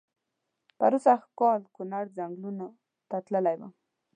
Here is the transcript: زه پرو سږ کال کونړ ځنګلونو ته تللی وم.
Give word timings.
زه 0.69 0.75
پرو 0.77 0.99
سږ 1.05 1.21
کال 1.39 1.61
کونړ 1.75 2.03
ځنګلونو 2.17 2.67
ته 3.09 3.17
تللی 3.25 3.55
وم. 3.59 3.71